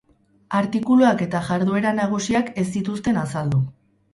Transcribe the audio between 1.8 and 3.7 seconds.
nagusiak ez zituzten azaldu.